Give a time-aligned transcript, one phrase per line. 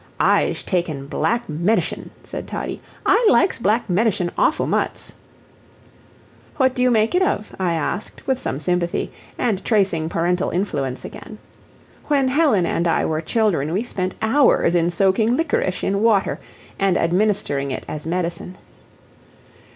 [0.19, 5.13] "Ize takin' black medshin," said Toddie; "I likes black medshin awfoo muts."
[6.57, 11.05] "What do you make it of?" I asked, with some sympathy, and tracing parental influence
[11.05, 11.37] again.
[12.05, 16.39] When Helen and I were children we spent hours in soaking liquorice in water
[16.79, 18.57] and administering it as medicine.